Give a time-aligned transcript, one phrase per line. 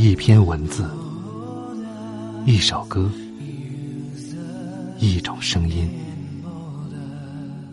[0.00, 0.88] 一篇文字，
[2.46, 3.10] 一首歌，
[5.00, 5.90] 一种声音，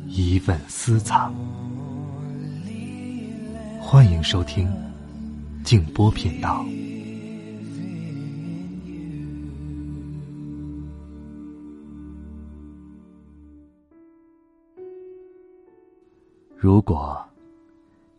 [0.08, 1.32] 一份私藏。
[3.80, 4.68] 欢迎收听
[5.64, 6.66] 静波频道。
[16.56, 17.24] 如果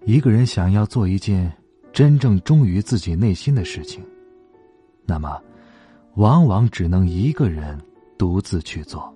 [0.05, 1.53] 一个人想要做一件
[1.97, 4.05] 真正忠于自己内心的事情，
[5.07, 5.41] 那么
[6.17, 7.81] 往往只能一个人
[8.19, 9.11] 独自去做。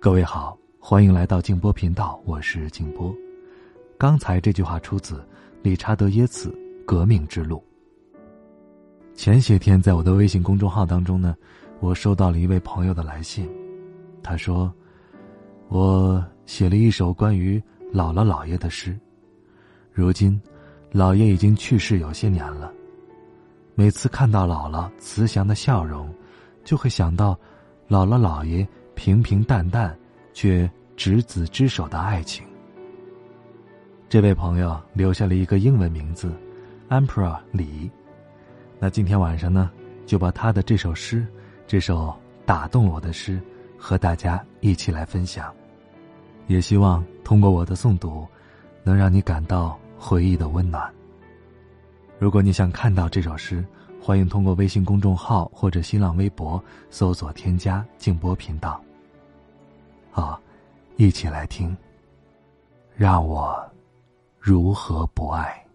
[0.00, 3.14] 各位好，欢迎来到静波频道，我是静波。
[3.96, 5.24] 刚才这句话出自
[5.62, 6.50] 理查德耶茨
[6.84, 7.62] 《革命之路》。
[9.16, 11.36] 前些天在我的微信公众号当中呢，
[11.78, 13.48] 我收到了一位朋友的来信，
[14.20, 14.74] 他说
[15.70, 17.62] ：“我写了一首关于……”
[17.94, 18.98] 姥姥姥爷的诗，
[19.92, 20.38] 如今，
[20.92, 22.72] 姥爷已经去世有些年了。
[23.74, 26.12] 每次看到姥姥慈祥的笑容，
[26.64, 27.38] 就会想到
[27.88, 29.96] 姥姥姥爷平平淡淡
[30.32, 32.46] 却执子之手的爱情。
[34.08, 36.32] 这位朋友留下了一个英文名字
[36.88, 37.90] ，Emperor 李。
[38.78, 39.70] 那今天晚上呢，
[40.06, 41.26] 就把他的这首诗，
[41.66, 42.14] 这首
[42.46, 43.40] 打动我的诗，
[43.76, 45.52] 和大家一起来分享。
[46.46, 48.26] 也希望通过我的诵读，
[48.84, 50.92] 能让你感到回忆的温暖。
[52.18, 53.64] 如果你想看到这首诗，
[54.00, 58.80] 欢迎通过微信公众号或者新浪微博搜索添加静波频道。
[60.10, 60.40] 好，
[60.96, 61.76] 一起来听。
[62.94, 63.62] 让我
[64.38, 65.65] 如何不爱？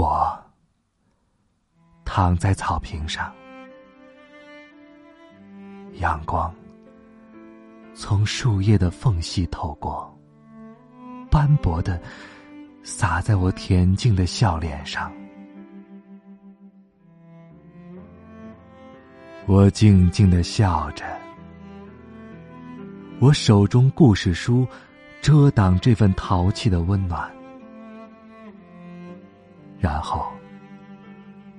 [0.00, 0.34] 我
[2.06, 3.30] 躺在草坪上，
[5.98, 6.50] 阳光
[7.94, 10.10] 从树叶的缝隙透过，
[11.30, 12.00] 斑驳的
[12.82, 15.12] 洒在我恬静的笑脸上。
[19.44, 21.04] 我静静的笑着，
[23.20, 24.66] 我手中故事书
[25.20, 27.30] 遮挡这份淘气的温暖。
[29.80, 30.30] 然后，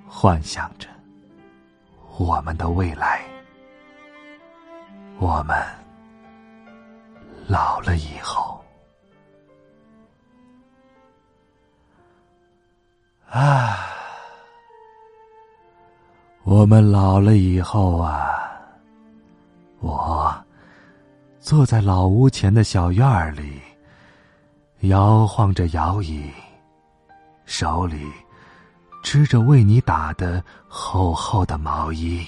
[0.07, 0.87] 幻想着
[2.17, 3.21] 我们的未来。
[5.17, 5.55] 我们
[7.47, 8.63] 老了以后，
[13.29, 13.87] 啊，
[16.43, 18.51] 我们老了以后啊，
[19.79, 20.45] 我
[21.39, 23.59] 坐在老屋前的小院里，
[24.81, 26.31] 摇晃着摇椅。
[27.51, 28.09] 手里
[29.03, 32.25] 织着为你打的厚厚的毛衣，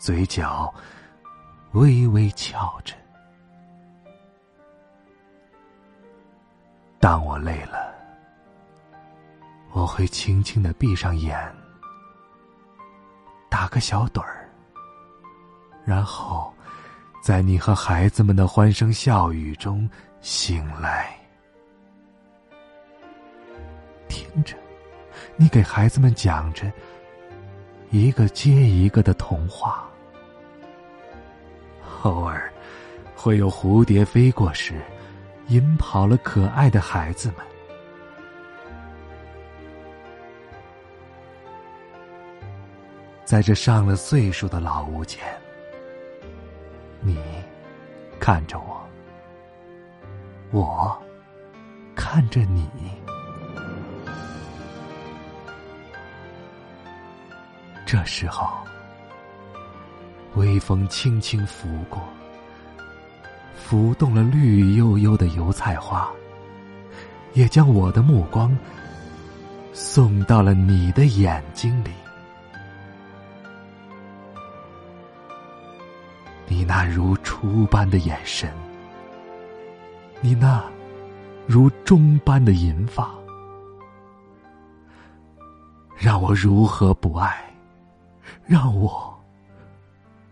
[0.00, 0.74] 嘴角
[1.74, 2.92] 微微翘着。
[6.98, 7.94] 当我累了，
[9.70, 11.38] 我会轻轻的闭上眼，
[13.48, 14.50] 打个小盹儿，
[15.84, 16.52] 然后
[17.22, 19.88] 在你和孩子们的欢声笑语中
[20.20, 21.19] 醒来。
[24.32, 24.56] 听着，
[25.36, 26.70] 你给孩子们讲着
[27.90, 29.88] 一个接一个的童话。
[32.02, 32.50] 偶尔
[33.14, 34.80] 会有蝴蝶飞过时，
[35.48, 37.38] 引跑了可爱的孩子们。
[43.24, 45.24] 在这上了岁数的老屋前，
[47.00, 47.18] 你
[48.18, 48.80] 看着我，
[50.50, 51.02] 我
[51.94, 52.68] 看着你。
[57.92, 58.48] 这时候，
[60.36, 62.00] 微风轻轻拂过，
[63.56, 66.08] 拂动了绿油油的油菜花，
[67.32, 68.56] 也将我的目光
[69.72, 71.90] 送到了你的眼睛里。
[76.46, 78.52] 你那如初般的眼神，
[80.20, 80.62] 你那
[81.44, 83.10] 如钟般的银发，
[85.96, 87.49] 让我如何不爱？
[88.46, 89.14] 让我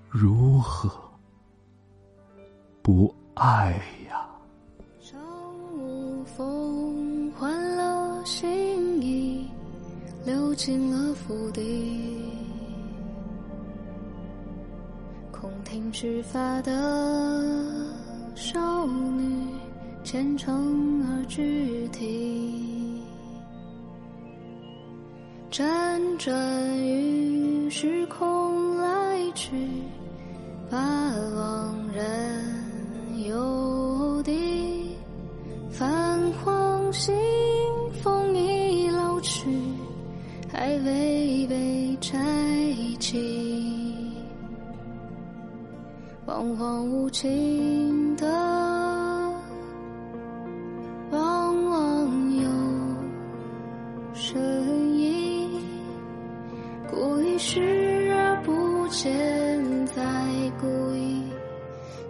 [0.08, 0.90] 如何
[2.82, 3.72] 不爱
[4.08, 4.26] 呀？
[5.00, 5.16] 朝
[5.76, 9.48] 无风换了心意，
[10.24, 12.22] 流进了府邸。
[15.30, 16.72] 空庭执发的
[18.34, 19.46] 少女，
[20.02, 23.02] 虔诚而具体，
[25.50, 26.34] 辗转
[26.84, 27.37] 于
[27.70, 29.50] 时空来去，
[30.70, 30.78] 把
[31.36, 34.96] 往人游地，
[35.70, 37.14] 泛黄信
[38.02, 39.50] 封已老去，
[40.50, 42.18] 还未被拆
[42.98, 44.10] 启，
[46.26, 48.57] 惶惶无情的，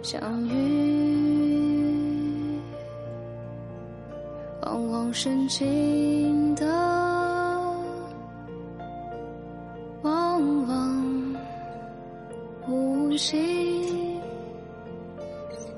[0.01, 0.53] 相遇，
[4.61, 6.65] 往往深情的，
[10.01, 11.35] 往往
[12.67, 14.19] 无心，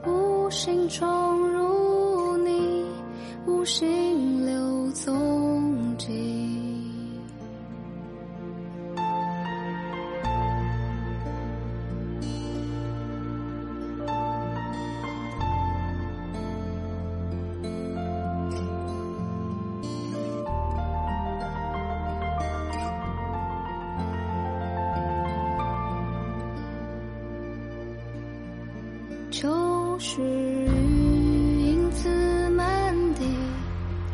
[0.05, 2.85] 无心闯入你，
[3.47, 5.50] 无心流走。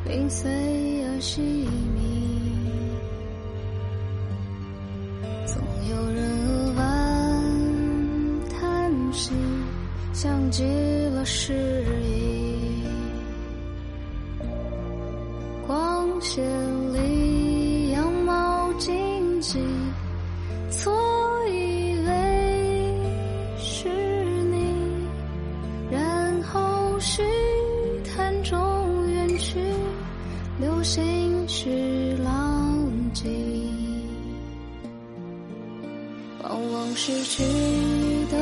[0.07, 0.49] 零碎
[1.05, 1.67] 而细密。
[5.45, 5.57] 总
[5.89, 6.79] 有人扼腕
[8.49, 9.33] 叹息，
[10.13, 10.63] 像极
[11.13, 12.85] 了诗意。
[15.67, 16.41] 光线
[16.93, 19.59] 里羊毛荆棘，
[36.49, 37.43] 往往失去
[38.31, 38.37] 的，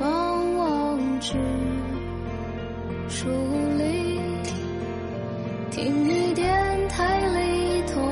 [0.00, 1.34] 往往只
[3.08, 3.28] 疏
[3.76, 4.18] 离。
[5.70, 8.02] 听雨电台里同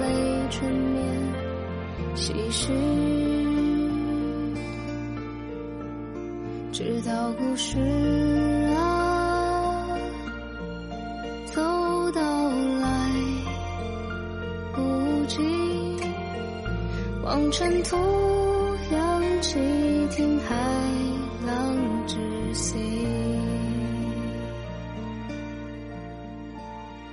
[0.00, 1.04] 类春眠，
[2.14, 2.72] 唏嘘。
[6.72, 7.76] 直到故事
[8.76, 8.87] 啊，
[17.50, 17.96] 尘土
[18.92, 19.58] 扬起，
[20.10, 20.54] 听海
[21.46, 21.74] 浪
[22.06, 22.14] 窒
[22.52, 22.78] 息，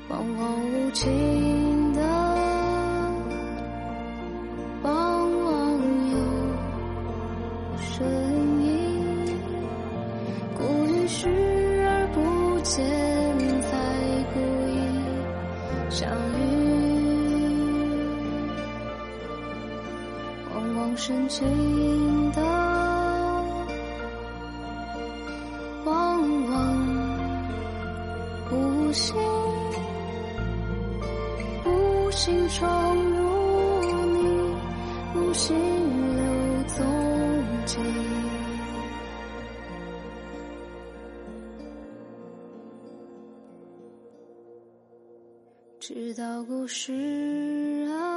[0.10, 2.02] 往往无情的，
[4.84, 5.80] 往往
[6.12, 6.18] 有
[7.80, 8.06] 声
[8.62, 8.70] 音。
[10.58, 11.30] 故意视
[11.88, 12.86] 而不见，
[21.08, 22.42] 深情的，
[25.86, 25.94] 往
[26.48, 26.52] 往
[28.52, 29.16] 无心，
[31.64, 33.22] 无心闯入
[34.08, 34.56] 你，
[35.14, 35.56] 无心
[36.16, 36.84] 留踪
[37.68, 37.78] 迹。
[45.80, 46.92] 直到故事
[47.92, 48.15] 啊，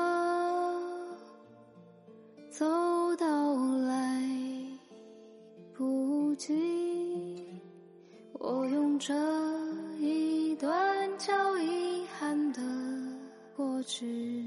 [13.88, 14.37] 知。